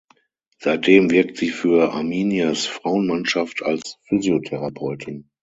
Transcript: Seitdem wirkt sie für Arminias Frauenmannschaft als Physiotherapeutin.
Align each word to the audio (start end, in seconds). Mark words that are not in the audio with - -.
Seitdem 0.57 1.11
wirkt 1.11 1.37
sie 1.37 1.51
für 1.51 1.93
Arminias 1.93 2.65
Frauenmannschaft 2.65 3.61
als 3.61 3.99
Physiotherapeutin. 4.07 5.29